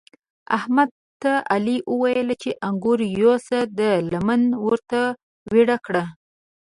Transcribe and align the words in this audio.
احمد 0.57 0.89
ته 1.21 1.31
علي 1.53 1.77
وويل 1.91 2.29
چې 2.41 2.49
انګور 2.67 2.99
یوسه؛ 3.21 3.59
ده 3.77 3.91
لمن 4.11 4.41
ورته 4.65 5.01
ويړه 5.51 5.77
کړه. 5.85 6.03